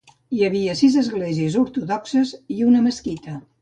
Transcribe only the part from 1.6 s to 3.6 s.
ortodoxes i una mesquita.